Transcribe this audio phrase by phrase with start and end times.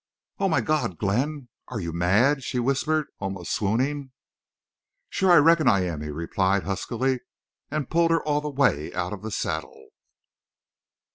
[0.39, 4.13] "Oh, my God!—Glenn, are—you—mad?" she whispered, almost swooning.
[5.11, 7.19] "Sure—I reckon I am," he replied, huskily,
[7.69, 9.89] and pulled her all the way out of the saddle.